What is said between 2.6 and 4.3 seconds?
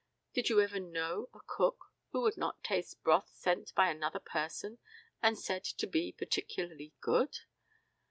taste broth sent by another